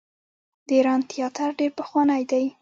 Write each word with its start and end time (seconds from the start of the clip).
د 0.67 0.69
ایران 0.77 1.01
تیاتر 1.11 1.49
ډیر 1.59 1.71
پخوانی 1.79 2.23
دی. 2.31 2.43